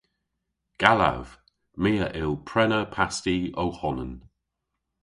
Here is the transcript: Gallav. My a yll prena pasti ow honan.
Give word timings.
Gallav. 0.81 1.25
My 1.81 1.91
a 2.05 2.07
yll 2.21 2.35
prena 2.47 2.79
pasti 2.95 3.35
ow 3.61 3.71
honan. 3.79 4.13